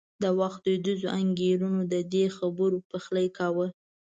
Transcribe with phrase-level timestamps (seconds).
[0.23, 3.67] د وخت دودیزو انګېرنو د دې خبرو پخلی کاوه.